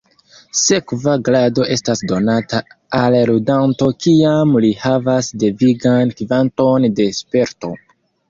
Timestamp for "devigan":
5.45-6.15